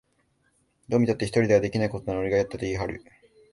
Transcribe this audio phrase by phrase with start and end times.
[0.89, 3.03] どう見たって一人ではできないことなのに、俺がやったと言いはる